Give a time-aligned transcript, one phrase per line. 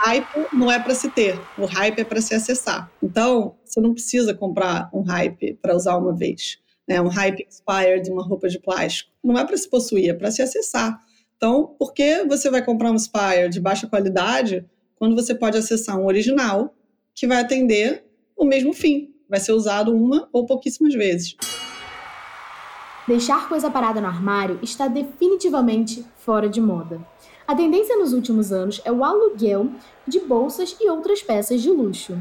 [0.00, 2.90] hype não é para se ter, o hype é para se acessar.
[3.02, 6.58] Então, você não precisa comprar um hype para usar uma vez.
[6.88, 7.00] Né?
[7.00, 9.10] Um hype expired uma roupa de plástico.
[9.22, 10.98] Não é para se possuir, é para se acessar.
[11.36, 14.66] Então, por que você vai comprar um Spire de baixa qualidade
[14.96, 16.74] quando você pode acessar um original
[17.14, 18.04] que vai atender
[18.36, 19.14] o mesmo fim?
[19.28, 21.36] Vai ser usado uma ou pouquíssimas vezes.
[23.06, 27.00] Deixar coisa parada no armário está definitivamente fora de moda.
[27.50, 29.70] A tendência nos últimos anos é o aluguel
[30.06, 32.16] de bolsas e outras peças de luxo.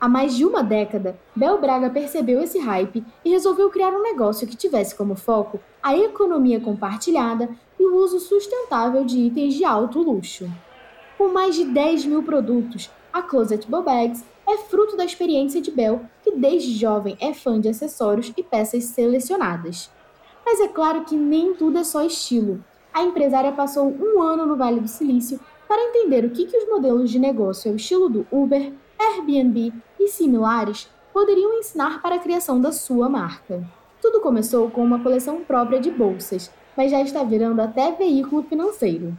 [0.00, 4.44] Há mais de uma década, Bel Braga percebeu esse hype e resolveu criar um negócio
[4.44, 10.02] que tivesse como foco a economia compartilhada e o uso sustentável de itens de alto
[10.02, 10.50] luxo.
[11.16, 15.70] Com mais de 10 mil produtos, a Closet Bow Bags é fruto da experiência de
[15.70, 19.88] Bel, que desde jovem é fã de acessórios e peças selecionadas.
[20.44, 22.64] Mas é claro que nem tudo é só estilo.
[22.92, 26.68] A empresária passou um ano no Vale do Silício para entender o que, que os
[26.68, 32.60] modelos de negócio ao estilo do Uber, Airbnb e similares poderiam ensinar para a criação
[32.60, 33.64] da sua marca.
[34.00, 39.16] Tudo começou com uma coleção própria de bolsas, mas já está virando até veículo financeiro.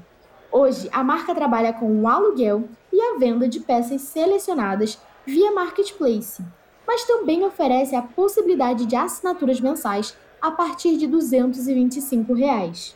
[0.51, 6.43] Hoje, a marca trabalha com o aluguel e a venda de peças selecionadas via marketplace,
[6.85, 12.95] mas também oferece a possibilidade de assinaturas mensais a partir de 225 reais.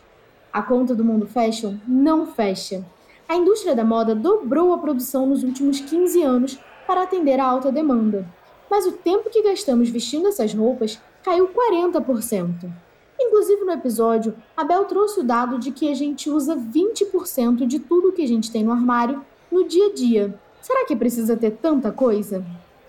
[0.57, 2.83] A conta do mundo fashion não fecha.
[3.29, 7.71] A indústria da moda dobrou a produção nos últimos 15 anos para atender à alta
[7.71, 8.27] demanda.
[8.67, 12.71] Mas o tempo que gastamos vestindo essas roupas caiu 40%.
[13.19, 17.77] Inclusive no episódio, a Bel trouxe o dado de que a gente usa 20% de
[17.77, 20.39] tudo que a gente tem no armário no dia a dia.
[20.59, 22.43] Será que precisa ter tanta coisa?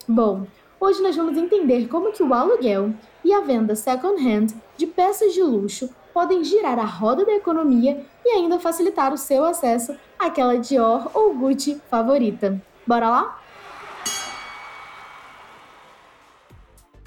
[0.09, 0.47] Bom,
[0.81, 5.43] hoje nós vamos entender como que o aluguel e a venda second-hand de peças de
[5.43, 11.09] luxo podem girar a roda da economia e ainda facilitar o seu acesso àquela Dior
[11.15, 12.61] ou Gucci favorita.
[12.85, 13.41] Bora lá?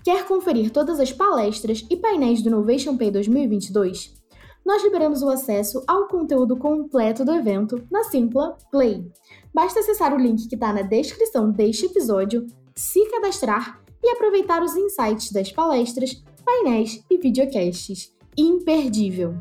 [0.02, 4.14] Quer conferir todas as palestras e painéis do Innovation Pay 2022?
[4.66, 9.12] Nós liberamos o acesso ao conteúdo completo do evento na Simpla Play.
[9.54, 14.74] Basta acessar o link que está na descrição deste episódio, se cadastrar e aproveitar os
[14.74, 18.21] insights das palestras, painéis e videocasts.
[18.38, 19.36] Imperdível!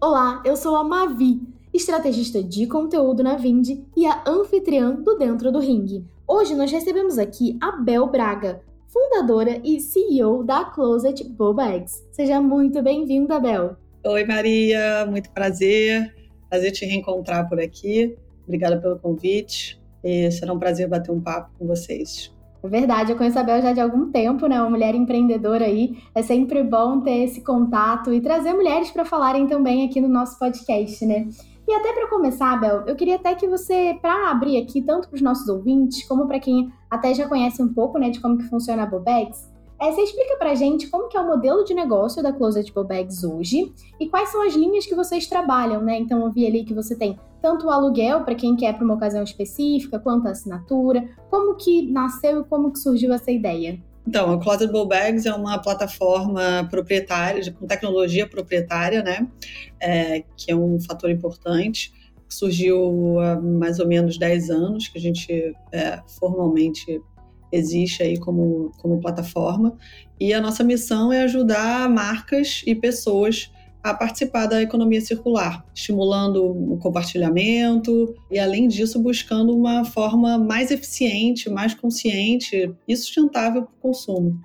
[0.00, 1.40] Olá, eu sou a Mavi,
[1.72, 6.04] estrategista de conteúdo na Vind e a anfitriã do Dentro do Ring.
[6.26, 12.04] Hoje nós recebemos aqui a Bel Braga, fundadora e CEO da Closet Boba Eggs.
[12.10, 13.76] Seja muito bem-vinda, Bel.
[14.02, 16.14] Oi, Maria, muito prazer.
[16.48, 18.16] Prazer te reencontrar por aqui.
[18.44, 19.78] Obrigada pelo convite.
[20.02, 22.34] E será um prazer bater um papo com vocês.
[22.62, 24.58] É verdade, eu conheço a Bel já de algum tempo, né?
[24.58, 25.98] Uma mulher empreendedora aí.
[26.14, 30.38] É sempre bom ter esse contato e trazer mulheres para falarem também aqui no nosso
[30.38, 31.28] podcast, né?
[31.68, 35.16] E até para começar, Bel, eu queria até que você, para abrir aqui, tanto para
[35.16, 38.44] os nossos ouvintes, como para quem até já conhece um pouco, né, de como que
[38.44, 39.48] funciona a Bobex,
[39.80, 43.24] é, você explica pra gente como que é o modelo de negócio da Closet Bags
[43.24, 45.98] hoje e quais são as linhas que vocês trabalham, né?
[45.98, 48.94] Então eu vi ali que você tem tanto o aluguel para quem quer para uma
[48.94, 51.08] ocasião específica, quanto a assinatura.
[51.30, 53.80] Como que nasceu e como que surgiu essa ideia?
[54.06, 59.28] Então, a Closet Bags é uma plataforma proprietária, com tecnologia proprietária, né?
[59.78, 61.92] É, que é um fator importante.
[62.28, 67.00] Surgiu há mais ou menos 10 anos que a gente é, formalmente
[67.52, 69.76] existe aí como, como plataforma.
[70.18, 73.50] E a nossa missão é ajudar marcas e pessoas
[73.82, 80.70] a participar da economia circular, estimulando o compartilhamento e, além disso, buscando uma forma mais
[80.70, 84.38] eficiente, mais consciente e sustentável para o consumo.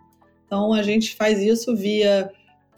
[0.45, 2.31] Então, a gente faz isso via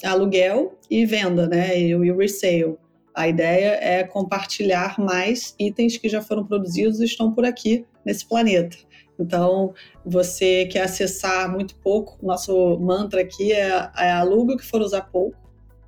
[0.04, 1.80] aluguel e venda, né?
[1.80, 2.76] E o resale.
[3.14, 8.28] A ideia é compartilhar mais itens que já foram produzidos e estão por aqui nesse
[8.28, 8.78] planeta.
[9.20, 9.74] Então,
[10.06, 15.02] você quer acessar muito pouco, nosso mantra aqui é, é aluga o que for usar
[15.02, 15.38] pouco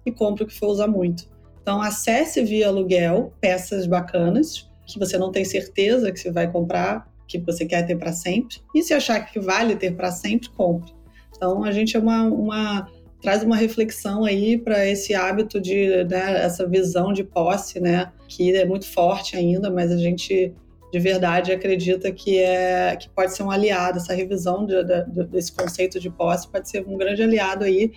[0.06, 1.30] e compra o que for usar muito.
[1.62, 7.08] Então, acesse via aluguel peças bacanas que você não tem certeza que você vai comprar,
[7.28, 8.58] que você quer ter para sempre.
[8.74, 10.92] E se achar que vale ter para sempre, compre.
[11.36, 12.90] Então, a gente é uma, uma
[13.22, 18.56] traz uma reflexão aí para esse hábito de né, essa visão de posse, né, que
[18.56, 20.54] é muito forte ainda, mas a gente
[20.92, 25.52] de verdade acredita que é que pode ser um aliado essa revisão de, de, desse
[25.52, 27.92] conceito de posse pode ser um grande aliado aí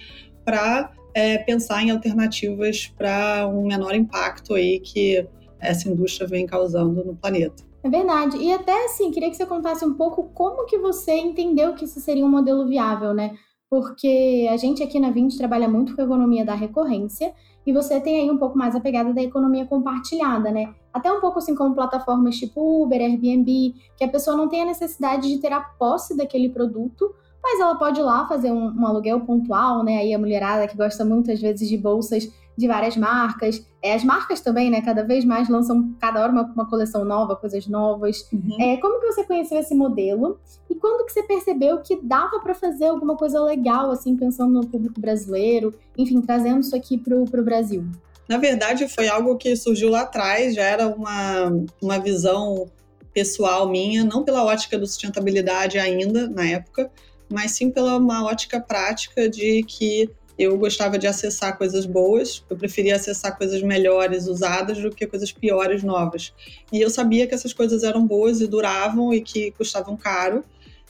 [0.44, 5.26] para é, pensar em alternativas para um menor impacto aí que
[5.60, 7.62] essa indústria vem causando no planeta.
[7.84, 8.36] É verdade.
[8.38, 12.00] E até assim, queria que você contasse um pouco como que você entendeu que isso
[12.00, 13.36] seria um modelo viável, né?
[13.72, 17.32] Porque a gente aqui na Vint trabalha muito com a economia da recorrência
[17.66, 20.74] e você tem aí um pouco mais a pegada da economia compartilhada, né?
[20.92, 24.66] Até um pouco assim como plataformas tipo Uber, Airbnb, que a pessoa não tem a
[24.66, 28.86] necessidade de ter a posse daquele produto, mas ela pode ir lá fazer um, um,
[28.86, 29.96] aluguel pontual, né?
[30.00, 33.64] Aí a mulherada que gosta muito, às vezes, de bolsas de várias marcas.
[33.82, 34.80] É, as marcas também, né?
[34.82, 38.28] Cada vez mais lançam cada hora uma, uma coleção nova, coisas novas.
[38.32, 38.56] Uhum.
[38.60, 40.38] É, como que você conheceu esse modelo?
[40.70, 44.66] E quando que você percebeu que dava para fazer alguma coisa legal, assim, pensando no
[44.66, 45.74] público brasileiro?
[45.96, 47.84] Enfim, trazendo isso aqui para o Brasil.
[48.28, 52.70] Na verdade, foi algo que surgiu lá atrás, já era uma, uma visão
[53.12, 56.90] pessoal minha, não pela ótica da sustentabilidade ainda, na época,
[57.28, 60.08] mas sim pela uma ótica prática de que
[60.42, 65.30] eu gostava de acessar coisas boas, eu preferia acessar coisas melhores usadas do que coisas
[65.32, 66.32] piores novas.
[66.72, 70.44] E eu sabia que essas coisas eram boas e duravam e que custavam caro.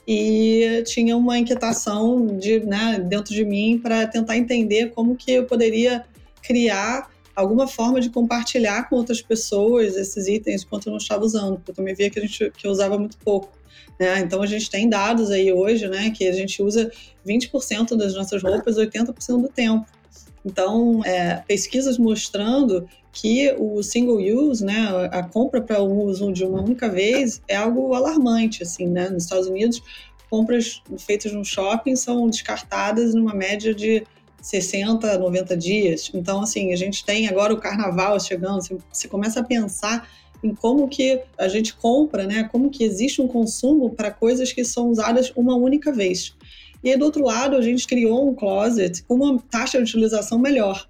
[0.07, 5.45] E tinha uma inquietação de, né, dentro de mim para tentar entender como que eu
[5.45, 6.05] poderia
[6.43, 11.57] criar alguma forma de compartilhar com outras pessoas esses itens enquanto eu não estava usando,
[11.57, 13.62] porque eu também via que a gente que eu usava muito pouco.
[13.99, 14.21] Né?
[14.21, 16.91] Então a gente tem dados aí hoje, né, que a gente usa
[17.27, 19.87] 20% das nossas roupas 80% do tempo.
[20.45, 26.45] Então, é, pesquisas mostrando que o single use, né, a compra para o uso de
[26.45, 29.09] uma única vez, é algo alarmante, assim, né?
[29.09, 29.83] Nos Estados Unidos,
[30.29, 34.05] compras feitas no shopping são descartadas numa média de
[34.41, 36.11] 60, 90 dias.
[36.13, 40.09] Então, assim, a gente tem agora o carnaval chegando, você, você começa a pensar
[40.43, 42.49] em como que a gente compra, né?
[42.51, 46.35] Como que existe um consumo para coisas que são usadas uma única vez.
[46.83, 50.39] E aí, do outro lado, a gente criou um closet com uma taxa de utilização
[50.39, 50.89] melhor.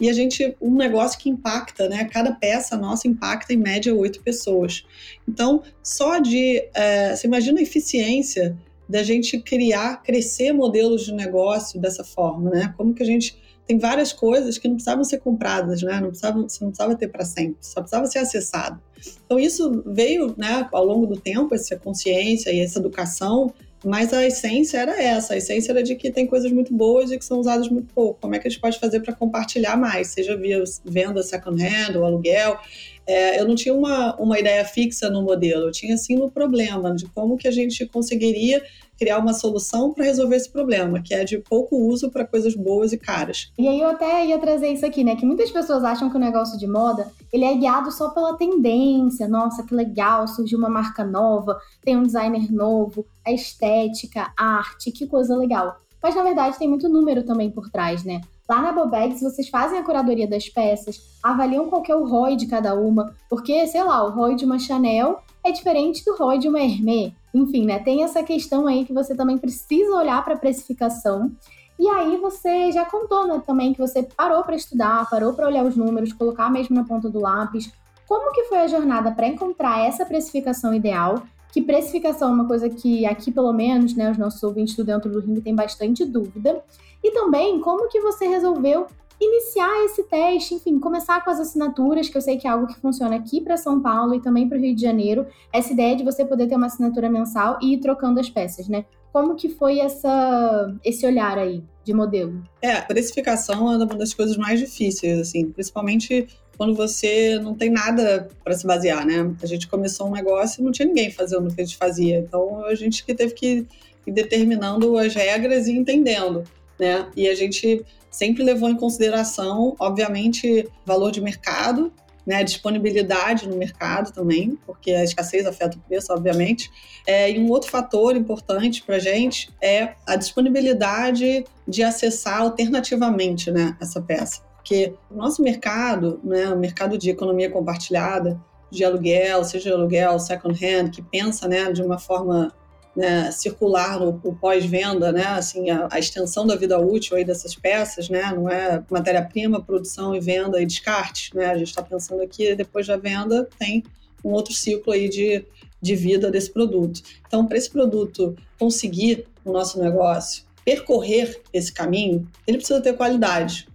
[0.00, 2.04] E a gente, um negócio que impacta, né?
[2.06, 4.84] Cada peça nossa impacta em média oito pessoas.
[5.28, 6.66] Então, só de.
[6.74, 8.56] É, você imagina a eficiência
[8.88, 12.74] da gente criar, crescer modelos de negócio dessa forma, né?
[12.76, 13.36] Como que a gente
[13.66, 16.00] tem várias coisas que não precisavam ser compradas, né?
[16.00, 18.80] Não precisava, você não precisava ter para sempre, só precisava ser acessado.
[19.24, 23.52] Então isso veio, né, ao longo do tempo, essa consciência e essa educação,
[23.84, 27.18] mas a essência era essa, a essência era de que tem coisas muito boas e
[27.18, 28.18] que são usadas muito pouco.
[28.20, 31.96] Como é que a gente pode fazer para compartilhar mais, seja via venda second hand
[31.96, 32.58] ou aluguel?
[33.06, 36.94] É, eu não tinha uma, uma ideia fixa no modelo, eu tinha sim no problema
[36.94, 38.62] de como que a gente conseguiria
[38.98, 42.92] criar uma solução para resolver esse problema, que é de pouco uso para coisas boas
[42.92, 43.52] e caras.
[43.58, 45.16] E aí eu até ia trazer isso aqui, né?
[45.16, 49.26] Que muitas pessoas acham que o negócio de moda ele é guiado só pela tendência.
[49.28, 54.92] Nossa, que legal, surgiu uma marca nova, tem um designer novo, a estética, a arte,
[54.92, 55.80] que coisa legal.
[56.02, 58.20] Mas na verdade tem muito número também por trás, né?
[58.48, 62.46] Lá na Bobags, vocês fazem a curadoria das peças, avaliam qual é o ROI de
[62.46, 66.48] cada uma, porque, sei lá, o ROI de uma Chanel é diferente do ROI de
[66.48, 67.12] uma Hermès.
[67.32, 67.78] Enfim, né?
[67.78, 71.32] Tem essa questão aí que você também precisa olhar para a precificação.
[71.78, 75.64] E aí você já contou, né, também que você parou para estudar, parou para olhar
[75.64, 77.72] os números, colocar mesmo na ponta do lápis.
[78.06, 81.22] Como que foi a jornada para encontrar essa precificação ideal?
[81.54, 85.08] Que precificação é uma coisa que aqui, pelo menos, né, os nossos ouvintes do Dentro
[85.08, 86.60] do Ring têm bastante dúvida.
[87.00, 88.88] E também como que você resolveu
[89.20, 92.80] iniciar esse teste, enfim, começar com as assinaturas, que eu sei que é algo que
[92.80, 95.28] funciona aqui para São Paulo e também para o Rio de Janeiro.
[95.52, 98.84] Essa ideia de você poder ter uma assinatura mensal e ir trocando as peças, né?
[99.14, 102.42] Como que foi essa, esse olhar aí de modelo?
[102.60, 106.26] É, a precificação é uma das coisas mais difíceis, assim, principalmente
[106.58, 109.32] quando você não tem nada para se basear, né?
[109.40, 112.18] A gente começou um negócio e não tinha ninguém fazendo o que a gente fazia,
[112.18, 113.66] então a gente que teve que
[114.04, 116.42] ir determinando as regras e entendendo
[116.78, 117.08] né?
[117.16, 121.92] E a gente sempre levou em consideração, obviamente, valor de mercado,
[122.26, 126.70] né, disponibilidade no mercado também, porque a escassez afeta o preço, obviamente.
[127.06, 133.50] É, e um outro fator importante para a gente é a disponibilidade de acessar alternativamente
[133.50, 134.42] né, essa peça.
[134.56, 138.40] Porque o nosso mercado, né, o mercado de economia compartilhada,
[138.70, 142.52] de aluguel, seja aluguel, second hand, que pensa né, de uma forma
[142.96, 147.54] né, circular no, no pós-venda, né, assim, a, a, extensão da vida útil aí dessas
[147.54, 152.22] peças, né, não é matéria-prima, produção e venda e descarte, né, a gente está pensando
[152.22, 153.82] aqui, depois da venda tem
[154.24, 155.44] um outro ciclo aí de,
[155.82, 157.02] de vida desse produto.
[157.26, 163.68] Então, para esse produto conseguir o nosso negócio percorrer esse caminho, ele precisa ter qualidade.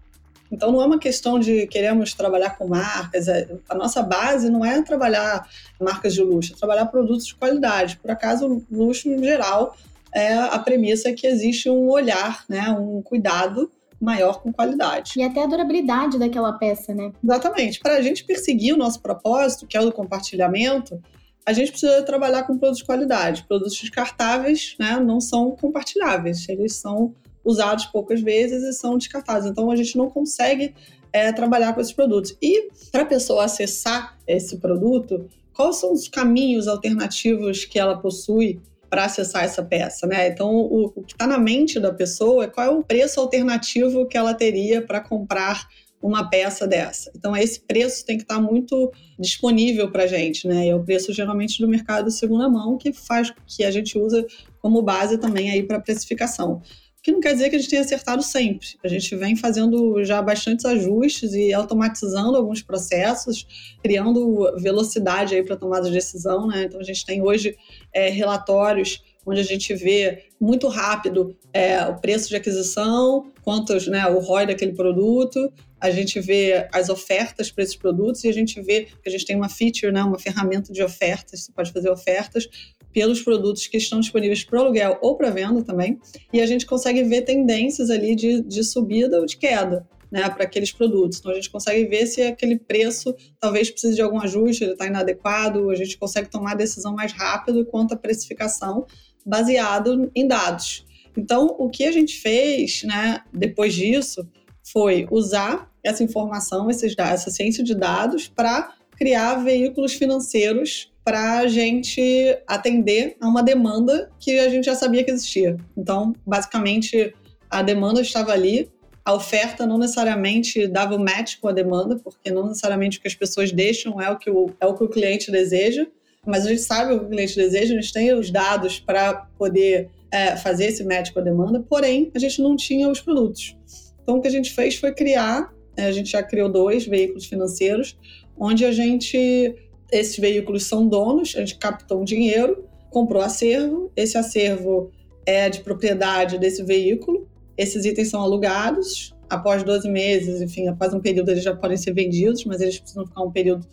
[0.52, 4.66] Então não é uma questão de queremos trabalhar com marcas, é, a nossa base não
[4.66, 5.48] é trabalhar
[5.80, 7.98] marcas de luxo, é trabalhar produtos de qualidade.
[7.98, 9.76] Por acaso, luxo em geral
[10.14, 15.14] é a premissa que existe um olhar, né, um cuidado maior com qualidade.
[15.18, 17.12] E até a durabilidade daquela peça, né?
[17.24, 17.80] Exatamente.
[17.80, 21.02] Para a gente perseguir o nosso propósito, que é o do compartilhamento,
[21.46, 23.44] a gente precisa trabalhar com produtos de qualidade.
[23.44, 29.48] Produtos descartáveis né, não são compartilháveis, eles são usados poucas vezes e são descartados.
[29.48, 30.74] Então a gente não consegue
[31.12, 32.36] é, trabalhar com esses produtos.
[32.42, 38.60] E para a pessoa acessar esse produto, quais são os caminhos alternativos que ela possui
[38.90, 40.30] para acessar essa peça, né?
[40.30, 44.08] Então, o, o que está na mente da pessoa é qual é o preço alternativo
[44.08, 45.68] que ela teria para comprar
[46.02, 47.12] uma peça dessa.
[47.16, 50.70] Então, esse preço tem que estar tá muito disponível para a gente, né?
[50.70, 54.26] É o preço geralmente do mercado de segunda mão que faz que a gente usa
[54.60, 56.62] como base também aí para precificação
[57.02, 58.68] que não quer dizer que a gente tenha acertado sempre.
[58.84, 63.48] A gente vem fazendo já bastantes ajustes e automatizando alguns processos,
[63.82, 66.64] criando velocidade aí para tomada de decisão, né?
[66.64, 67.56] Então a gente tem hoje
[67.94, 74.08] é, relatórios onde a gente vê muito rápido é, o preço de aquisição, quantos, né,
[74.08, 78.60] o ROI daquele produto, a gente vê as ofertas para esses produtos e a gente
[78.62, 81.90] vê que a gente tem uma feature, né, uma ferramenta de ofertas, você pode fazer
[81.90, 82.50] ofertas
[82.94, 86.00] pelos produtos que estão disponíveis para aluguel ou para venda também,
[86.34, 89.88] e a gente consegue ver tendências ali de, de subida ou de queda.
[90.12, 91.20] Né, para aqueles produtos.
[91.20, 94.88] Então a gente consegue ver se aquele preço talvez precise de algum ajuste, ele está
[94.88, 98.88] inadequado, a gente consegue tomar a decisão mais rápido quanto à precificação
[99.24, 100.84] baseado em dados.
[101.16, 104.28] Então o que a gente fez né, depois disso
[104.64, 111.48] foi usar essa informação, esses essa ciência de dados para criar veículos financeiros para a
[111.48, 115.58] gente atender a uma demanda que a gente já sabia que existia.
[115.76, 117.16] Então, basicamente,
[117.50, 118.70] a demanda estava ali,
[119.04, 123.08] a oferta não necessariamente dava o match com a demanda, porque não necessariamente o que
[123.08, 125.88] as pessoas deixam é o que o, é o, que o cliente deseja,
[126.24, 129.16] mas a gente sabe o que o cliente deseja, a gente tem os dados para
[129.36, 133.58] poder é, fazer esse match com a demanda, porém, a gente não tinha os produtos.
[134.04, 137.26] Então, o que a gente fez foi criar, é, a gente já criou dois veículos
[137.26, 137.98] financeiros,
[138.38, 139.56] onde a gente
[139.92, 144.92] esses veículos são donos, a gente captou um dinheiro, comprou acervo, esse acervo
[145.26, 147.28] é de propriedade desse veículo,
[147.58, 151.94] esses itens são alugados, após 12 meses, enfim, após um período eles já podem ser
[151.94, 153.68] vendidos, mas eles precisam ficar um período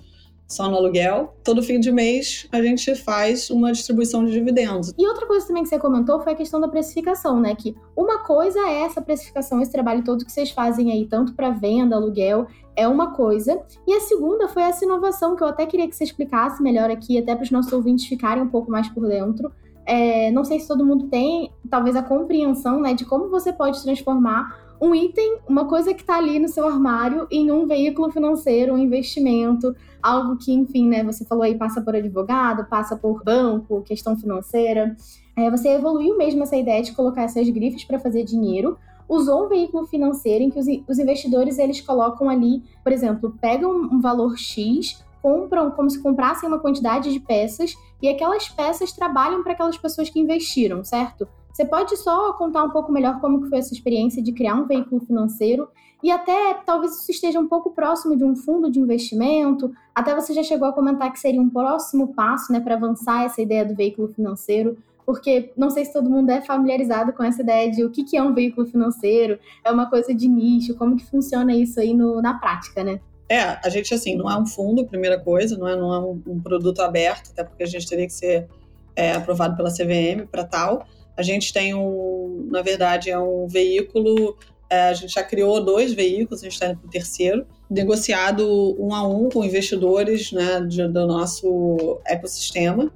[0.47, 1.35] só no aluguel.
[1.45, 4.93] Todo fim de mês a gente faz uma distribuição de dividendos.
[4.97, 7.55] E outra coisa também que você comentou foi a questão da precificação, né?
[7.55, 11.51] Que uma coisa é essa precificação, esse trabalho todo que vocês fazem aí, tanto para
[11.51, 13.61] venda, aluguel, é uma coisa.
[13.87, 17.19] E a segunda foi essa inovação que eu até queria que você explicasse melhor aqui,
[17.19, 19.51] até para os nossos ouvintes ficarem um pouco mais por dentro.
[19.87, 23.81] É, não sei se todo mundo tem, talvez, a compreensão né, de como você pode
[23.83, 28.75] transformar um item, uma coisa que está ali no seu armário, em um veículo financeiro,
[28.75, 33.83] um investimento, algo que, enfim, né, você falou aí, passa por advogado, passa por banco,
[33.83, 34.97] questão financeira.
[35.37, 38.79] É, você evoluiu mesmo essa ideia de colocar essas grifes para fazer dinheiro,
[39.09, 43.71] usou um veículo financeiro em que os, os investidores eles colocam ali, por exemplo, pegam
[43.71, 49.43] um valor X, compram como se comprassem uma quantidade de peças e aquelas peças trabalham
[49.43, 51.27] para aquelas pessoas que investiram, certo?
[51.57, 54.67] Você pode só contar um pouco melhor como que foi essa experiência de criar um
[54.67, 55.67] veículo financeiro
[56.03, 59.73] e até talvez isso esteja um pouco próximo de um fundo de investimento.
[59.95, 63.41] Até você já chegou a comentar que seria um próximo passo, né, para avançar essa
[63.41, 67.71] ideia do veículo financeiro porque não sei se todo mundo é familiarizado com essa ideia
[67.71, 71.55] de o que, é um veículo financeiro, é uma coisa de nicho, como que funciona
[71.55, 73.01] isso aí no, na prática, né?
[73.29, 76.21] É, a gente, assim, não é um fundo, primeira coisa, não é, não é um,
[76.27, 78.49] um produto aberto, até porque a gente teria que ser
[78.97, 80.85] é, aprovado pela CVM para tal.
[81.17, 84.37] A gente tem um, na verdade, é um veículo,
[84.69, 88.77] é, a gente já criou dois veículos, a gente está indo para o terceiro, negociado
[88.79, 92.93] um a um com investidores né, de, do nosso ecossistema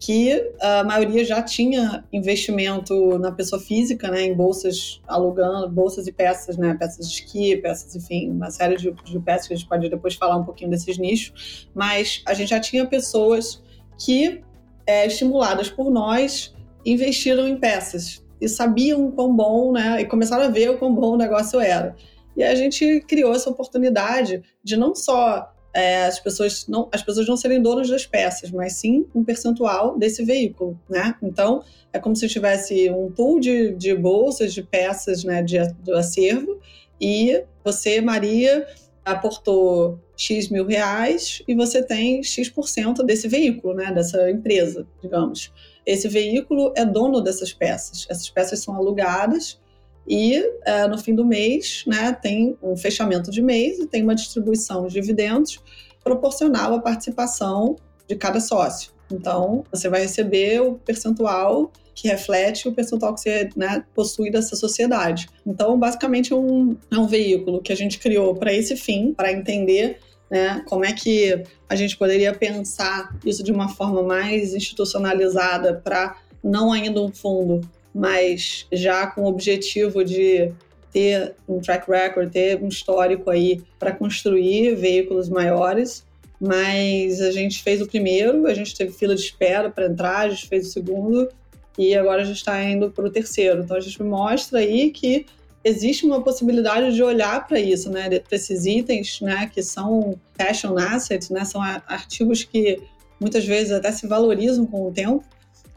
[0.00, 6.12] que a maioria já tinha investimento na pessoa física, né, em bolsas alugando, bolsas e
[6.12, 9.68] peças, né, peças de esqui, peças, enfim, uma série de, de peças que a gente
[9.68, 13.62] pode depois falar um pouquinho desses nichos, mas a gente já tinha pessoas
[13.98, 14.40] que,
[14.86, 20.48] é, estimuladas por nós, investiram em peças e sabiam quão bom, né, e começaram a
[20.48, 21.94] ver o quão bom o negócio era.
[22.36, 27.28] E a gente criou essa oportunidade de não só é, as, pessoas não, as pessoas
[27.28, 31.14] não serem donas das peças, mas sim um percentual desse veículo, né?
[31.22, 35.92] Então, é como se tivesse um pool de, de bolsas, de peças, né, de, de
[35.92, 36.58] acervo,
[37.00, 38.66] e você, Maria,
[39.04, 45.52] aportou X mil reais e você tem X% desse veículo, né, dessa empresa, digamos.
[45.84, 48.06] Esse veículo é dono dessas peças.
[48.08, 49.58] Essas peças são alugadas
[50.06, 54.14] e é, no fim do mês né, tem um fechamento de mês e tem uma
[54.14, 55.60] distribuição de dividendos
[56.02, 57.76] proporcional à participação
[58.08, 58.92] de cada sócio.
[59.12, 64.56] Então, você vai receber o percentual que reflete o percentual que você né, possui dessa
[64.56, 65.28] sociedade.
[65.46, 69.32] Então, basicamente, é um, é um veículo que a gente criou para esse fim, para
[69.32, 69.98] entender
[70.30, 70.62] né?
[70.66, 76.72] Como é que a gente poderia pensar isso de uma forma mais institucionalizada para não
[76.72, 77.60] ainda um fundo,
[77.94, 80.52] mas já com o objetivo de
[80.92, 86.04] ter um track record, ter um histórico aí para construir veículos maiores.
[86.40, 90.30] Mas a gente fez o primeiro, a gente teve fila de espera para entrar, a
[90.30, 91.28] gente fez o segundo
[91.76, 93.62] e agora a gente está indo para o terceiro.
[93.62, 95.26] Então a gente mostra aí que
[95.64, 100.76] existe uma possibilidade de olhar para isso, né, para esses itens, né, que são fashion
[100.78, 102.82] assets, né, são artigos que
[103.20, 105.24] muitas vezes até se valorizam com o tempo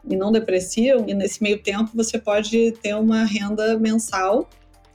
[0.08, 4.48] e não depreciam, e nesse meio tempo você pode ter uma renda mensal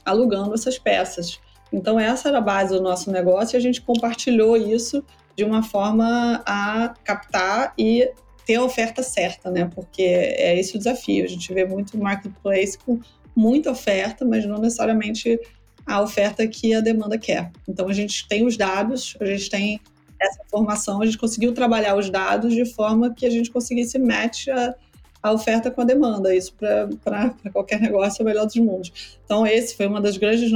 [0.04, 1.40] alugando essas peças.
[1.72, 5.04] Então essa era a base do nosso negócio e a gente compartilhou isso
[5.36, 8.12] de uma forma a captar e
[8.46, 9.70] ter a oferta certa, né?
[9.74, 11.24] Porque é esse o desafio.
[11.24, 13.00] A gente vê muito marketplace com
[13.40, 15.40] muita oferta, mas não necessariamente
[15.86, 17.52] a oferta que a demanda quer.
[17.68, 19.80] Então a gente tem os dados, a gente tem
[20.20, 24.50] essa informação, a gente conseguiu trabalhar os dados de forma que a gente conseguisse match
[24.50, 24.76] a,
[25.24, 26.36] a oferta com a demanda.
[26.36, 26.54] Isso
[27.02, 29.18] para qualquer negócio é o melhor dos mundos.
[29.24, 30.52] Então esse foi uma das grandes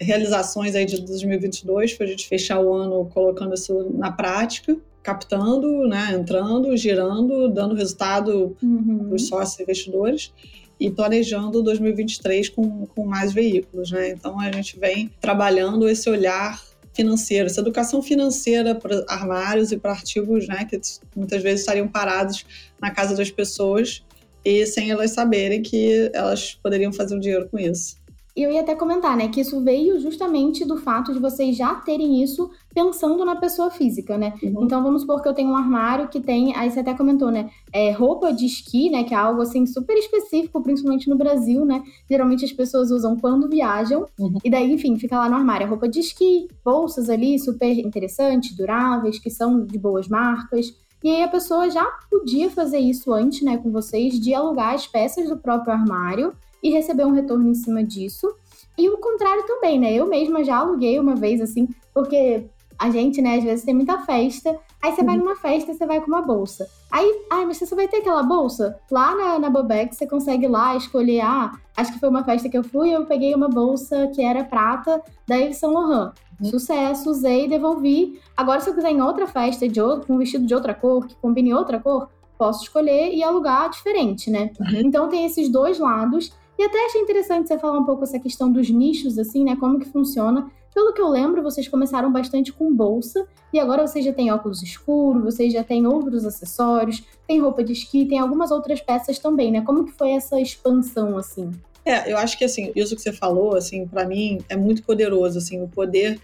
[0.00, 5.86] realizações aí de 2022, foi a gente fechar o ano colocando isso na prática captando,
[5.86, 9.04] né, entrando, girando, dando resultado uhum.
[9.06, 10.32] para os sócios investidores
[10.78, 14.10] e planejando 2023 com, com mais veículos, né?
[14.10, 16.60] Então a gente vem trabalhando esse olhar
[16.92, 20.80] financeiro, essa educação financeira para armários e para artigos, né, que
[21.14, 22.46] muitas vezes estariam parados
[22.80, 24.04] na casa das pessoas
[24.44, 27.96] e sem elas saberem que elas poderiam fazer um dinheiro com isso.
[28.36, 31.72] E eu ia até comentar, né, que isso veio justamente do fato de vocês já
[31.76, 34.34] terem isso pensando na pessoa física, né?
[34.42, 34.64] Uhum.
[34.64, 37.48] Então vamos supor que eu tenho um armário que tem, aí você até comentou, né,
[37.72, 41.82] é, roupa de esqui, né, que é algo assim super específico, principalmente no Brasil, né?
[42.10, 44.38] Geralmente as pessoas usam quando viajam, uhum.
[44.44, 49.20] e daí, enfim, fica lá no armário, roupa de esqui, bolsas ali super interessantes, duráveis,
[49.20, 50.74] que são de boas marcas.
[51.04, 54.88] E aí a pessoa já podia fazer isso antes, né, com vocês, de alugar as
[54.88, 56.32] peças do próprio armário
[56.64, 58.34] e receber um retorno em cima disso.
[58.76, 59.92] E o contrário também, né?
[59.92, 62.46] Eu mesma já aluguei uma vez, assim, porque
[62.78, 64.58] a gente, né, às vezes tem muita festa.
[64.82, 65.06] Aí você uhum.
[65.06, 66.66] vai numa festa e você vai com uma bolsa.
[66.90, 68.78] Aí, ai, mas você só vai ter aquela bolsa?
[68.90, 72.56] Lá na, na Bobex você consegue lá escolher, ah, acho que foi uma festa que
[72.56, 76.12] eu fui, eu peguei uma bolsa que era prata da Yves Saint Laurent.
[76.40, 76.50] Uhum.
[76.50, 78.18] Sucesso, usei, devolvi.
[78.36, 81.06] Agora, se eu quiser em outra festa de outro, com um vestido de outra cor,
[81.06, 84.50] que combine outra cor, posso escolher e alugar diferente, né?
[84.58, 84.80] Uhum.
[84.84, 86.32] Então tem esses dois lados.
[86.58, 89.56] E até achei interessante você falar um pouco essa questão dos nichos, assim, né?
[89.56, 90.50] Como que funciona.
[90.74, 94.62] Pelo que eu lembro, vocês começaram bastante com bolsa e agora vocês já têm óculos
[94.62, 99.52] escuros, vocês já têm outros acessórios, tem roupa de esqui, tem algumas outras peças também,
[99.52, 99.60] né?
[99.60, 101.50] Como que foi essa expansão, assim?
[101.84, 105.38] É, eu acho que, assim, isso que você falou, assim, para mim é muito poderoso,
[105.38, 106.18] assim, o poder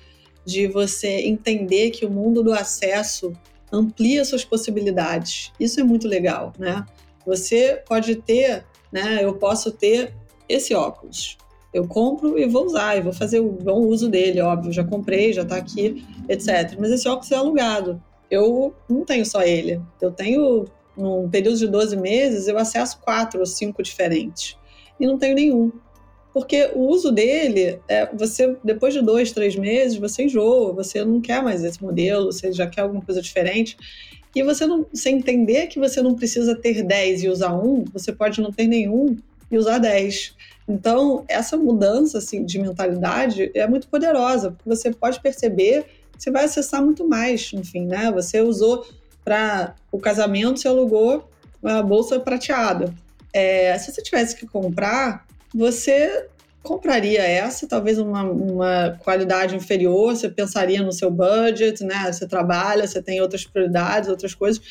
[0.45, 3.33] de você entender que o mundo do acesso
[3.71, 5.53] amplia suas possibilidades.
[5.61, 6.85] Isso é muito legal, né?
[7.27, 9.25] Você pode ter, né?
[9.25, 10.15] Eu posso ter
[10.49, 11.39] esse óculos.
[11.73, 14.73] Eu compro e vou usar, e vou fazer o bom uso dele, óbvio.
[14.73, 16.77] Já comprei, já está aqui, etc.
[16.79, 18.03] Mas esse óculos é alugado.
[18.31, 19.81] Eu não tenho só ele.
[20.01, 20.65] Eu tenho,
[20.97, 24.57] num período de 12 meses, eu acesso quatro ou cinco diferentes.
[24.99, 25.73] E não tenho nenhum.
[26.33, 31.21] Porque o uso dele, é, você depois de dois, três meses, você enjoa, você não
[31.21, 33.77] quer mais esse modelo, você já quer alguma coisa diferente.
[34.35, 38.13] E você não, sem entender que você não precisa ter 10 e usar um, você
[38.13, 39.17] pode não ter nenhum
[39.51, 40.35] e usar 10.
[40.69, 46.31] Então, essa mudança assim, de mentalidade é muito poderosa, porque você pode perceber que você
[46.31, 48.11] vai acessar muito mais, enfim, né?
[48.13, 48.87] Você usou
[49.25, 51.29] para o casamento, você alugou
[51.61, 52.95] uma bolsa prateada.
[53.33, 56.29] É, se você tivesse que comprar, você
[56.63, 62.13] compraria essa, talvez uma, uma qualidade inferior, você pensaria no seu budget, né?
[62.13, 64.63] Você trabalha, você tem outras prioridades, outras coisas.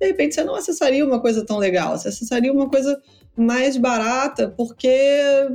[0.00, 3.00] De repente, você não acessaria uma coisa tão legal, você acessaria uma coisa
[3.36, 4.88] mais barata, porque,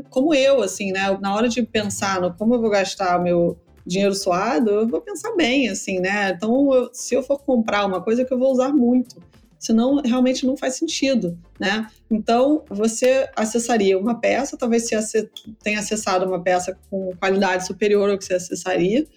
[0.10, 1.17] como eu, assim, né?
[1.20, 5.02] Na hora de pensar no como eu vou gastar o meu dinheiro suado, eu vou
[5.02, 6.30] pensar bem, assim, né?
[6.30, 9.22] Então, eu, se eu for comprar uma coisa que eu vou usar muito,
[9.62, 11.88] senão realmente não faz sentido, né?
[12.10, 15.30] Então, você acessaria uma peça, talvez você
[15.63, 19.08] tenha acessado uma peça com qualidade superior ao que você acessaria,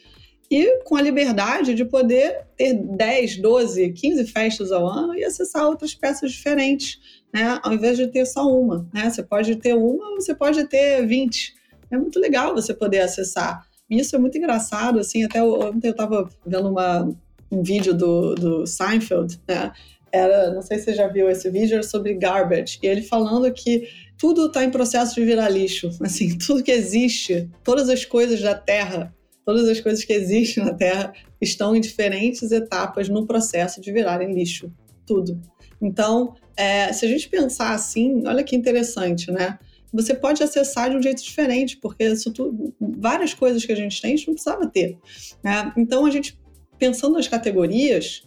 [0.50, 5.66] e com a liberdade de poder ter 10, 12, 15 festas ao ano e acessar
[5.66, 7.00] outras peças diferentes,
[7.32, 7.58] né?
[7.62, 9.08] Ao invés de ter só uma, né?
[9.08, 11.54] Você pode ter uma, você pode ter 20.
[11.90, 13.66] É muito legal você poder acessar.
[13.88, 17.08] Isso é muito engraçado, assim, até ontem eu estava vendo uma,
[17.50, 19.72] um vídeo do, do Seinfeld, né?
[20.14, 22.78] Era, não sei se você já viu esse vídeo, era sobre garbage.
[22.82, 25.90] E ele falando que tudo está em processo de virar lixo.
[26.00, 29.12] Assim, tudo que existe, todas as coisas da Terra
[29.44, 34.32] todas as coisas que existem na Terra estão em diferentes etapas no processo de virarem
[34.32, 34.72] lixo.
[35.06, 35.40] Tudo.
[35.80, 39.58] Então, é, se a gente pensar assim, olha que interessante, né?
[39.92, 44.14] Você pode acessar de um jeito diferente, porque tudo, várias coisas que a gente tem,
[44.14, 44.98] a gente não precisava ter.
[45.42, 45.72] Né?
[45.76, 46.36] Então, a gente,
[46.78, 48.22] pensando nas categorias,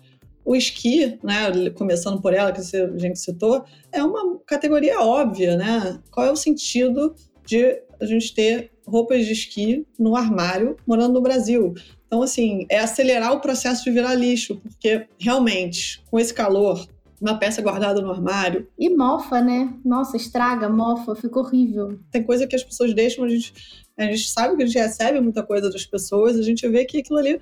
[0.48, 6.00] o esqui, né, começando por ela, que a gente citou, é uma categoria óbvia, né?
[6.10, 7.14] Qual é o sentido
[7.46, 11.74] de a gente ter roupas de esqui no armário morando no Brasil?
[12.06, 16.88] Então, assim, é acelerar o processo de virar lixo, porque realmente, com esse calor,
[17.20, 18.70] uma peça guardada no armário.
[18.80, 19.74] E mofa, né?
[19.84, 22.00] Nossa, estraga, mofa, fica horrível.
[22.10, 23.54] Tem coisa que as pessoas deixam, a gente,
[23.98, 27.00] a gente sabe que a gente recebe muita coisa das pessoas, a gente vê que
[27.00, 27.38] aquilo ali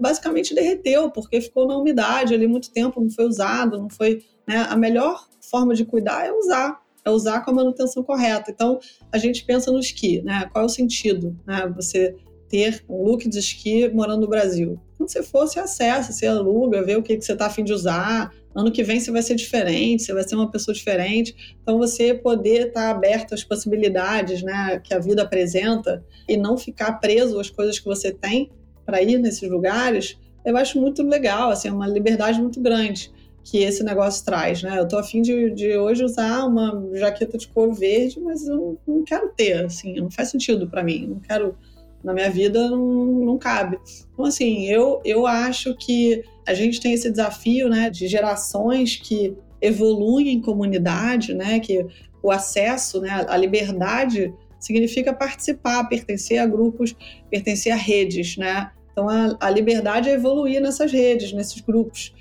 [0.00, 4.24] basicamente derreteu, porque ficou na umidade ali muito tempo, não foi usado, não foi.
[4.46, 4.66] Né?
[4.68, 8.50] A melhor forma de cuidar é usar, é usar com a manutenção correta.
[8.50, 8.78] Então,
[9.12, 10.48] a gente pensa no esqui, né?
[10.52, 11.36] Qual é o sentido?
[11.46, 11.70] Né?
[11.76, 12.16] Você
[12.48, 14.78] ter um look de esqui morando no Brasil.
[14.98, 17.72] Quando você for, você acessa, você aluga, vê o que, que você está afim de
[17.72, 18.34] usar.
[18.54, 21.56] Ano que vem você vai ser diferente, você vai ser uma pessoa diferente.
[21.62, 26.58] Então, você poder estar tá aberto às possibilidades né, que a vida apresenta e não
[26.58, 28.50] ficar preso às coisas que você tem,
[28.90, 33.12] para ir nesses lugares, eu acho muito legal, assim, é uma liberdade muito grande
[33.44, 34.78] que esse negócio traz, né?
[34.78, 39.04] Eu tô afim de, de hoje usar uma jaqueta de couro verde, mas eu não,
[39.04, 41.56] quero ter, assim, não faz sentido para mim, não quero
[42.02, 43.78] na minha vida não, não cabe.
[44.12, 49.36] Então, assim, eu, eu acho que a gente tem esse desafio, né, de gerações que
[49.60, 51.86] evoluem em comunidade, né, que
[52.22, 56.94] o acesso, né, a liberdade significa participar, pertencer a grupos,
[57.30, 58.70] pertencer a redes, né?
[58.92, 62.14] Então, a, a liberdade é evoluir nessas redes, nesses grupos.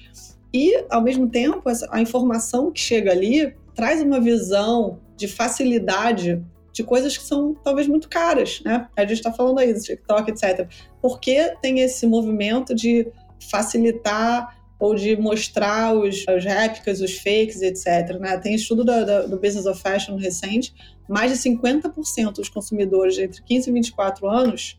[0.53, 6.83] E, ao mesmo tempo, a informação que chega ali traz uma visão de facilidade de
[6.83, 8.87] coisas que são talvez muito caras, né?
[8.95, 10.67] A gente está falando aí do TikTok, etc.
[11.01, 13.11] Porque tem esse movimento de
[13.49, 18.17] facilitar ou de mostrar os, as réplicas, os fakes, etc.
[18.19, 18.37] Né?
[18.37, 20.73] Tem estudo do, do, do Business of Fashion recente,
[21.07, 24.77] mais de 50% dos consumidores entre 15 e 24 anos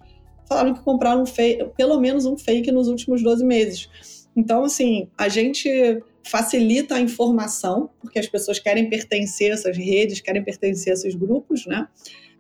[0.51, 3.89] falaram que compraram um fake, pelo menos um fake nos últimos 12 meses.
[4.37, 10.21] Então, assim, a gente facilita a informação, porque as pessoas querem pertencer a essas redes,
[10.21, 11.87] querem pertencer a esses grupos, né?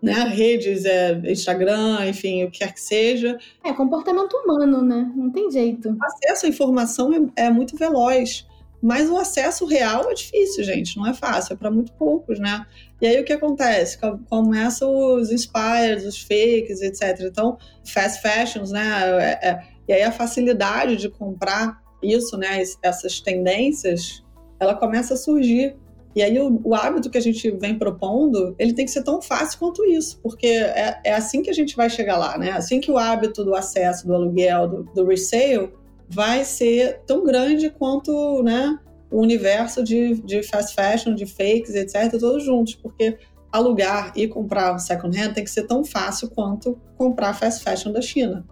[0.02, 0.24] né?
[0.24, 3.38] Redes, é, Instagram, enfim, o que quer que seja.
[3.64, 5.10] É comportamento humano, né?
[5.14, 5.90] Não tem jeito.
[5.90, 8.46] O acesso à informação é, é muito veloz.
[8.82, 12.64] Mas o acesso real é difícil, gente, não é fácil, é para muito poucos, né?
[13.00, 13.98] E aí o que acontece?
[14.28, 17.20] Começam os inspires, os fakes, etc.
[17.20, 18.80] Então, fast fashions, né?
[19.20, 22.62] É, é, e aí a facilidade de comprar isso, né?
[22.82, 24.24] Essas tendências,
[24.58, 25.76] ela começa a surgir.
[26.14, 29.22] E aí o, o, hábito que a gente vem propondo, ele tem que ser tão
[29.22, 32.50] fácil quanto isso, porque é, é assim que a gente vai chegar lá, né?
[32.50, 35.72] Assim que o hábito do acesso, do aluguel, do, do resale,
[36.10, 38.76] vai ser tão grande quanto né,
[39.10, 43.16] o universo de, de fast fashion, de fakes, etc., todos juntos, porque
[43.52, 47.92] alugar e comprar um second hand tem que ser tão fácil quanto comprar fast fashion
[47.92, 48.44] da China.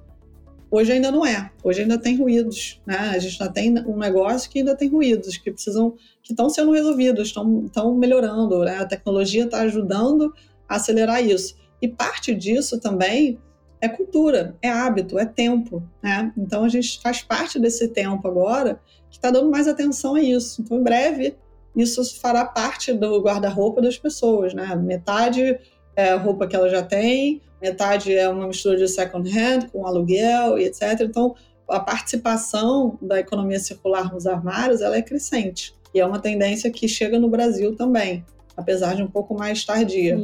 [0.70, 1.50] Hoje ainda não é.
[1.64, 2.96] Hoje ainda tem ruídos, né?
[2.96, 6.72] A gente ainda tem um negócio que ainda tem ruídos que precisam, que estão sendo
[6.72, 8.78] resolvidos, estão, melhorando, né?
[8.78, 10.32] A tecnologia está ajudando
[10.68, 11.56] a acelerar isso.
[11.80, 13.38] E parte disso também
[13.80, 16.32] é cultura, é hábito, é tempo, né?
[16.36, 20.60] Então a gente faz parte desse tempo agora que está dando mais atenção a isso.
[20.60, 21.36] Então, em breve,
[21.76, 24.74] isso fará parte do guarda-roupa das pessoas, né?
[24.76, 25.58] Metade
[25.94, 30.58] é roupa que ela já tem, metade é uma mistura de second hand com aluguel
[30.58, 31.00] e etc.
[31.02, 31.34] Então,
[31.68, 36.88] a participação da economia circular nos armários ela é crescente e é uma tendência que
[36.88, 38.24] chega no Brasil também,
[38.56, 40.16] apesar de um pouco mais tardia.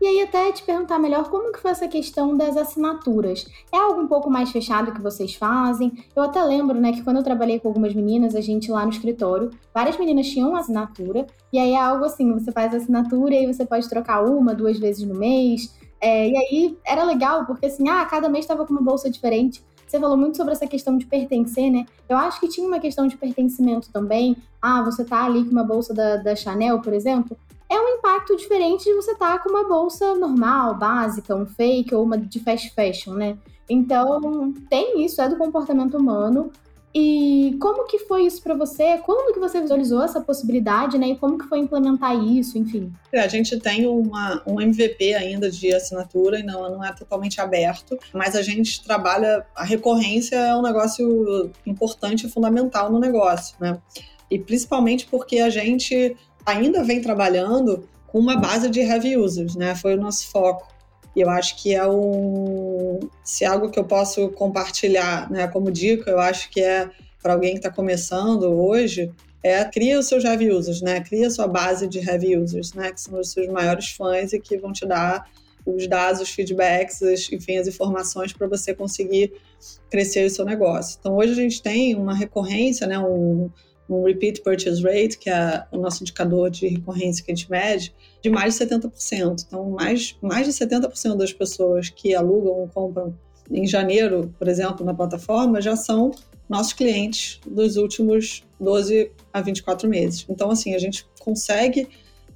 [0.00, 3.46] E aí até te perguntar melhor como que foi essa questão das assinaturas.
[3.70, 5.92] É algo um pouco mais fechado que vocês fazem?
[6.16, 8.92] Eu até lembro, né, que quando eu trabalhei com algumas meninas, a gente lá no
[8.92, 13.66] escritório, várias meninas tinham assinatura, e aí é algo assim, você faz assinatura e você
[13.66, 15.74] pode trocar uma, duas vezes no mês.
[16.00, 19.62] É, e aí era legal, porque assim, ah, cada mês estava com uma bolsa diferente.
[19.86, 21.84] Você falou muito sobre essa questão de pertencer, né?
[22.08, 24.36] Eu acho que tinha uma questão de pertencimento também.
[24.62, 27.36] Ah, você tá ali com uma bolsa da, da Chanel, por exemplo
[27.70, 31.94] é um impacto diferente de você estar tá com uma bolsa normal, básica, um fake
[31.94, 33.38] ou uma de fast fashion, né?
[33.68, 36.50] Então, tem isso, é do comportamento humano.
[36.92, 38.98] E como que foi isso para você?
[38.98, 41.10] Quando que você visualizou essa possibilidade, né?
[41.10, 42.92] E como que foi implementar isso, enfim?
[43.12, 47.40] É, a gente tem uma, um MVP ainda de assinatura e não, não é totalmente
[47.40, 53.54] aberto, mas a gente trabalha, a recorrência é um negócio importante e fundamental no negócio,
[53.60, 53.78] né?
[54.28, 59.74] E principalmente porque a gente ainda vem trabalhando com uma base de heavy users, né?
[59.74, 60.68] Foi o nosso foco.
[61.14, 63.00] E eu acho que é um.
[63.24, 66.88] Se é algo que eu posso compartilhar né, como dica, eu acho que é
[67.22, 71.00] para alguém que está começando hoje, é cria os seus heavy users, né?
[71.00, 72.92] Cria a sua base de heavy users, né?
[72.92, 75.28] Que são os seus maiores fãs e que vão te dar
[75.66, 79.32] os dados, os feedbacks, as, enfim, as informações para você conseguir
[79.90, 80.96] crescer o seu negócio.
[80.98, 82.98] Então, hoje a gente tem uma recorrência, né?
[82.98, 83.50] Um,
[83.90, 87.94] um repeat purchase rate, que é o nosso indicador de recorrência que a gente mede,
[88.22, 89.44] de mais de 70%.
[89.46, 93.14] Então, mais, mais de 70% das pessoas que alugam ou compram
[93.50, 96.12] em janeiro, por exemplo, na plataforma, já são
[96.48, 100.24] nossos clientes dos últimos 12 a 24 meses.
[100.28, 101.88] Então, assim, a gente consegue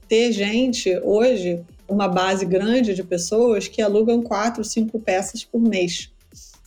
[0.08, 6.10] ter gente hoje, uma base grande de pessoas que alugam quatro, cinco peças por mês.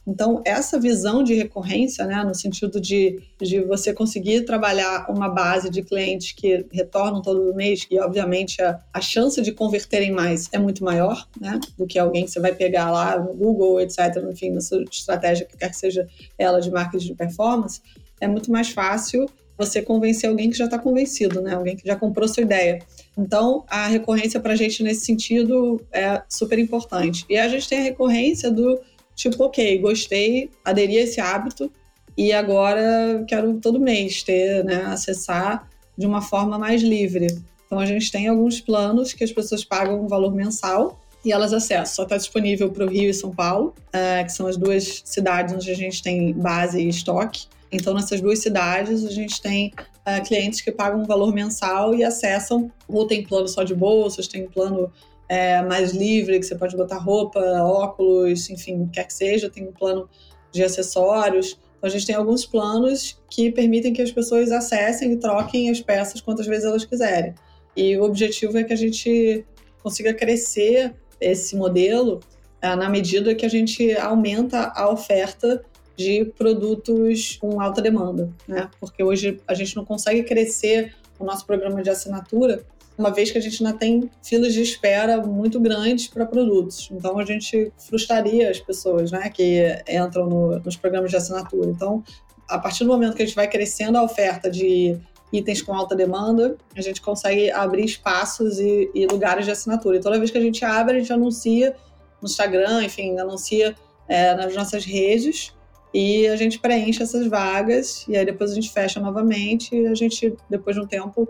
[0.08, 5.70] Então, essa visão de recorrência, né, no sentido de, de você conseguir trabalhar uma base
[5.70, 10.58] de clientes que retornam todo mês, e obviamente a, a chance de converterem mais é
[10.58, 14.52] muito maior né, do que alguém que você vai pegar lá no Google, etc., enfim,
[14.52, 17.82] na sua estratégia, que quer que seja ela de marketing de performance,
[18.22, 21.56] é muito mais fácil você convencer alguém que já está convencido, né?
[21.56, 22.80] Alguém que já comprou sua ideia.
[23.18, 27.26] Então, a recorrência para a gente nesse sentido é super importante.
[27.28, 28.80] E a gente tem a recorrência do
[29.18, 31.70] tipo, ok, gostei, aderi a esse hábito
[32.16, 37.28] e agora quero todo mês ter, né, acessar de uma forma mais livre.
[37.66, 41.52] Então a gente tem alguns planos que as pessoas pagam um valor mensal e elas
[41.52, 41.96] acessam.
[41.96, 45.54] Só está disponível para o Rio e São Paulo, uh, que são as duas cidades
[45.54, 47.48] onde a gente tem base e estoque.
[47.72, 52.04] Então, nessas duas cidades, a gente tem uh, clientes que pagam um valor mensal e
[52.04, 54.90] acessam, ou tem plano só de bolsas, tem plano
[55.30, 59.72] é, mais livre, que você pode botar roupa, óculos, enfim, quer que seja, tem um
[59.72, 60.10] plano
[60.52, 61.60] de acessórios.
[61.78, 65.82] Então, a gente tem alguns planos que permitem que as pessoas acessem e troquem as
[65.82, 67.36] peças quantas vezes elas quiserem.
[67.76, 69.46] E o objetivo é que a gente
[69.84, 72.20] consiga crescer esse modelo
[72.62, 75.64] é, na medida que a gente aumenta a oferta
[75.96, 78.70] de produtos com alta demanda, né?
[78.80, 82.64] Porque hoje a gente não consegue crescer o nosso programa de assinatura
[82.98, 86.90] uma vez que a gente ainda tem filas de espera muito grandes para produtos.
[86.92, 91.70] Então a gente frustraria as pessoas né, que entram no, nos programas de assinatura.
[91.70, 92.04] Então,
[92.50, 94.98] a partir do momento que a gente vai crescendo a oferta de
[95.32, 99.98] itens com alta demanda, a gente consegue abrir espaços e, e lugares de assinatura.
[99.98, 101.76] E toda vez que a gente abre, a gente anuncia
[102.22, 103.76] no Instagram, enfim, anuncia
[104.08, 105.54] é, nas nossas redes
[105.94, 109.94] e a gente preenche essas vagas e aí depois a gente fecha novamente e a
[109.94, 111.28] gente, depois de um tempo,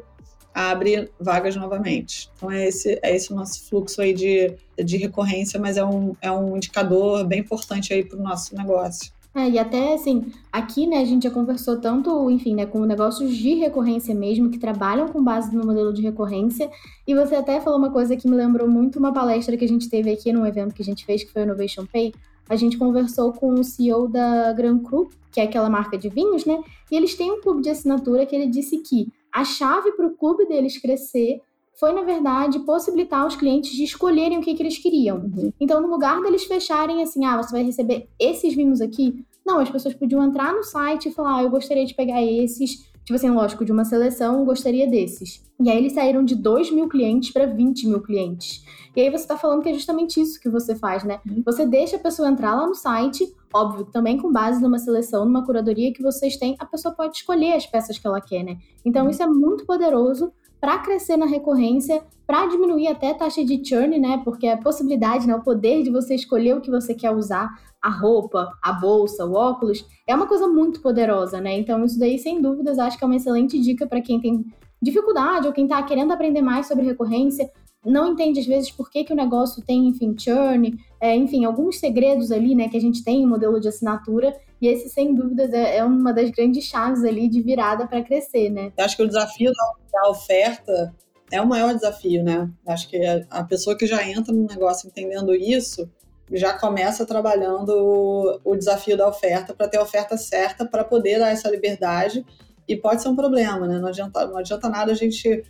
[0.57, 2.31] abre vagas novamente.
[2.35, 6.15] Então é esse, é esse o nosso fluxo aí de, de recorrência, mas é um,
[6.19, 9.11] é um indicador bem importante aí para o nosso negócio.
[9.35, 13.35] É, e até assim, aqui, né, a gente já conversou tanto, enfim, né, com negócios
[13.37, 16.71] de recorrência mesmo, que trabalham com base no modelo de recorrência,
[17.05, 19.89] e você até falou uma coisa que me lembrou muito uma palestra que a gente
[19.89, 22.15] teve aqui num evento que a gente fez, que foi o Innovation Pay,
[22.49, 26.43] a gente conversou com o CEO da Gran Cru, que é aquela marca de vinhos,
[26.43, 26.59] né,
[26.91, 30.17] e eles têm um clube de assinatura que ele disse que a chave para o
[30.17, 31.41] clube deles crescer
[31.79, 35.17] foi, na verdade, possibilitar os clientes de escolherem o que, que eles queriam.
[35.17, 35.53] Uhum.
[35.59, 39.69] Então, no lugar deles fecharem assim, ah, você vai receber esses vinhos aqui, não, as
[39.69, 43.29] pessoas podiam entrar no site e falar, ah, eu gostaria de pegar esses, tipo assim,
[43.29, 45.41] lógico, de uma seleção, gostaria desses.
[45.61, 48.65] E aí eles saíram de 2 mil clientes para 20 mil clientes.
[48.93, 51.21] E aí você está falando que é justamente isso que você faz, né?
[51.25, 51.41] Uhum.
[51.45, 55.45] Você deixa a pessoa entrar lá no site, óbvio, também com base numa seleção, numa
[55.45, 58.57] curadoria que vocês têm, a pessoa pode escolher as peças que ela quer, né?
[58.83, 59.09] Então uhum.
[59.09, 63.99] isso é muito poderoso para crescer na recorrência, para diminuir até a taxa de churn,
[63.99, 64.21] né?
[64.23, 67.49] Porque a possibilidade, né, o poder de você escolher o que você quer usar,
[67.81, 71.57] a roupa, a bolsa, o óculos, é uma coisa muito poderosa, né?
[71.57, 74.45] Então isso daí, sem dúvidas, acho que é uma excelente dica para quem tem
[74.81, 77.49] dificuldade ou quem está querendo aprender mais sobre recorrência,
[77.85, 81.79] não entende às vezes por que, que o negócio tem, enfim, churn, é, enfim, alguns
[81.79, 85.53] segredos ali, né, que a gente tem em modelo de assinatura, e esse, sem dúvidas,
[85.53, 88.71] é, é uma das grandes chaves ali de virada para crescer, né?
[88.79, 90.93] Acho que o desafio da oferta
[91.31, 92.49] é o maior desafio, né?
[92.65, 95.89] Acho que a pessoa que já entra no negócio entendendo isso,
[96.31, 101.29] já começa trabalhando o desafio da oferta para ter a oferta certa para poder dar
[101.29, 102.25] essa liberdade
[102.67, 103.79] e pode ser um problema, né?
[103.79, 105.43] Não adianta, não adianta nada a gente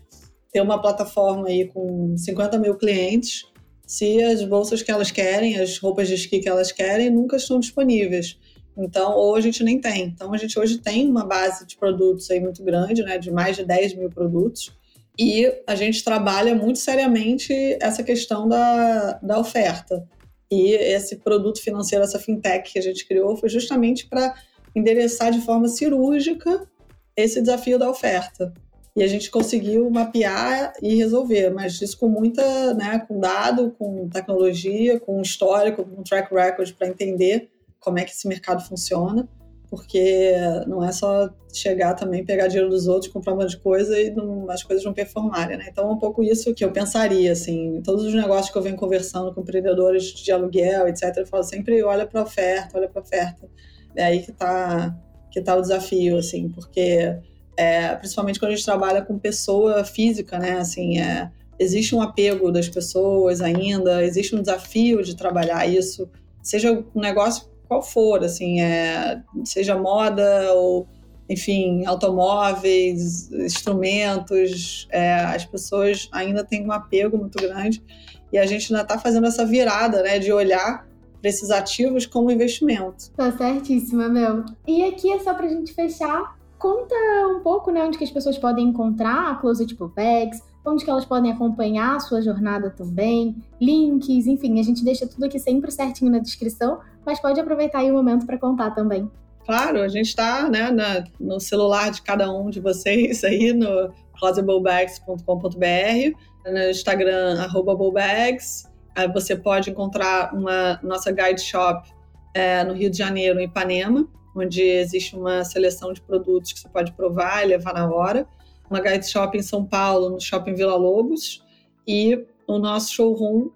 [0.51, 3.45] ter uma plataforma aí com 50 mil clientes
[3.87, 7.57] se as bolsas que elas querem, as roupas de esqui que elas querem, nunca estão
[7.57, 8.37] disponíveis.
[8.77, 10.03] Então, ou a gente nem tem.
[10.03, 13.55] Então, a gente hoje tem uma base de produtos aí muito grande, né, de mais
[13.55, 14.71] de 10 mil produtos,
[15.19, 20.07] e a gente trabalha muito seriamente essa questão da, da oferta.
[20.49, 24.35] E esse produto financeiro, essa fintech que a gente criou, foi justamente para
[24.75, 26.69] endereçar de forma cirúrgica
[27.15, 28.53] esse desafio da oferta.
[28.95, 34.09] e a gente conseguiu mapear e resolver, mas isso com muita, né, com dado, com
[34.09, 37.49] tecnologia, com histórico, com track record para entender
[37.87, 39.25] como é que esse mercado funciona,
[39.69, 40.33] porque
[40.67, 44.11] não é só chegar também, pegar dinheiro dos outros, comprar um monte de coisa e
[44.11, 45.67] não, as coisas não performarem, né?
[45.71, 48.75] Então é um pouco isso que eu pensaria, assim, todos os negócios que eu venho
[48.75, 52.99] conversando com empreendedores de aluguel, etc, eu falo sempre, olha para a oferta, olha para
[53.01, 53.49] a oferta.
[53.95, 54.93] É aí que está
[55.31, 57.17] que tá o desafio, assim, porque
[57.55, 60.57] é, principalmente quando a gente trabalha com pessoa física, né?
[60.57, 66.09] Assim, é, existe um apego das pessoas ainda, existe um desafio de trabalhar isso,
[66.43, 70.87] seja um negócio qual for, assim, é, seja moda ou,
[71.29, 77.83] enfim, automóveis, instrumentos, é, as pessoas ainda têm um apego muito grande
[78.31, 80.87] e a gente ainda está fazendo essa virada, né, de olhar
[81.19, 83.11] para esses ativos como investimento.
[83.15, 84.45] Tá certíssima, Mel.
[84.67, 86.95] E aqui é só para a gente fechar Conta
[87.27, 91.05] um pouco, né, onde que as pessoas podem encontrar a Closet Bags, onde que elas
[91.05, 96.11] podem acompanhar a sua jornada também, links, enfim, a gente deixa tudo aqui sempre certinho
[96.11, 99.09] na descrição, mas pode aproveitar aí o momento para contar também.
[99.45, 100.69] Claro, a gente está né,
[101.17, 108.69] no celular de cada um de vocês aí no closetbowbags.com.br, no Instagram, arroba bowbags.
[109.13, 111.89] Você pode encontrar uma nossa guide shop
[112.33, 116.67] é, no Rio de Janeiro, em Ipanema, onde existe uma seleção de produtos que você
[116.67, 118.27] pode provar e levar na hora.
[118.69, 121.41] Uma guide shop em São Paulo, no Shopping Vila Lobos,
[121.87, 123.49] e o nosso showroom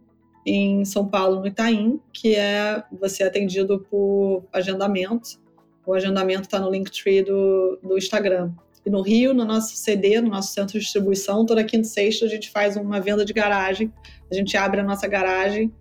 [0.45, 5.39] em São Paulo, no Itaim, que é você é atendido por agendamento.
[5.85, 8.51] O agendamento está no Linktree do, do Instagram.
[8.85, 12.25] E no Rio, no nosso CD, no nosso centro de distribuição, toda quinta e sexta
[12.25, 13.91] a gente faz uma venda de garagem.
[14.31, 15.71] A gente abre a nossa garagem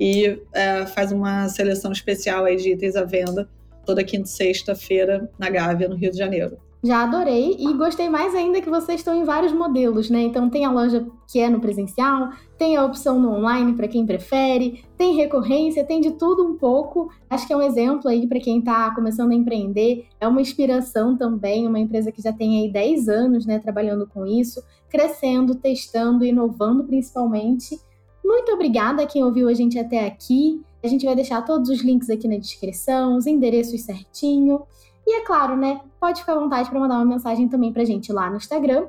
[0.00, 3.48] e é, faz uma seleção especial aí de itens à venda
[3.86, 6.58] toda quinta e sexta-feira na Gávea, no Rio de Janeiro.
[6.84, 10.22] Já adorei e gostei mais ainda que vocês estão em vários modelos, né?
[10.22, 14.06] Então tem a loja que é no presencial, tem a opção no online para quem
[14.06, 17.10] prefere, tem recorrência, tem de tudo um pouco.
[17.28, 21.16] Acho que é um exemplo aí para quem está começando a empreender, é uma inspiração
[21.16, 26.24] também, uma empresa que já tem aí 10 anos, né, trabalhando com isso, crescendo, testando,
[26.24, 27.80] inovando principalmente.
[28.24, 30.60] Muito obrigada a quem ouviu a gente até aqui.
[30.82, 34.62] A gente vai deixar todos os links aqui na descrição, os endereços certinho.
[35.06, 35.80] E é claro, né?
[36.00, 38.88] Pode ficar à vontade para mandar uma mensagem também pra gente lá no Instagram,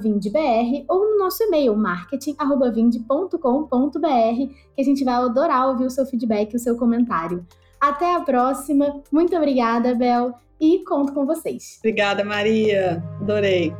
[0.00, 6.54] vindbr, ou no nosso e-mail, marketing.vind.com.br, que a gente vai adorar ouvir o seu feedback
[6.54, 7.46] e o seu comentário.
[7.78, 9.02] Até a próxima.
[9.12, 11.76] Muito obrigada, Bel, e conto com vocês.
[11.80, 13.04] Obrigada, Maria.
[13.20, 13.74] Adorei.